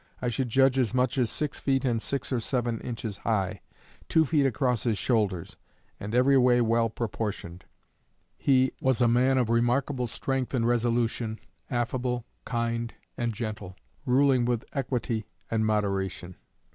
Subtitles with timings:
[0.19, 3.61] I should judge as much as six feet and six or seven inches high,
[4.09, 5.57] two feet across his shoulders,
[5.99, 7.65] and every way well proportioned.
[8.35, 13.75] He as a man of remarkable strength and resolution, affable, kind and gentle,
[14.07, 16.35] ruling with equity and moderation.